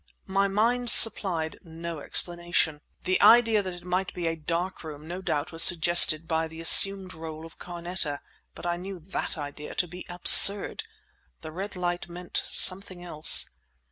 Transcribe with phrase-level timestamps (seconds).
[0.25, 2.81] My mind supplied no explanation.
[3.03, 6.59] The idea that it might be a dark room no doubt was suggested by the
[6.59, 8.19] assumed role of Carneta;
[8.55, 10.81] but I knew that idea to be absurd.
[11.41, 13.51] The red light meant something else.